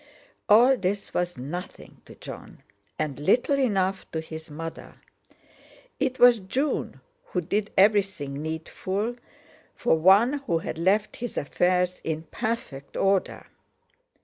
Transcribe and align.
All 0.49 0.77
this 0.77 1.13
was 1.13 1.37
nothing 1.37 2.01
to 2.05 2.15
Jon, 2.15 2.63
and 2.97 3.19
little 3.19 3.59
enough 3.59 4.09
to 4.13 4.19
his 4.19 4.49
mother. 4.49 4.95
It 5.99 6.17
was 6.17 6.39
June 6.39 7.01
who 7.25 7.41
did 7.41 7.69
everything 7.77 8.41
needful 8.41 9.15
for 9.75 9.95
one 9.99 10.39
who 10.47 10.57
had 10.57 10.79
left 10.79 11.17
his 11.17 11.37
affairs 11.37 12.01
in 12.03 12.23
perfect 12.31 12.97
order. 12.97 13.45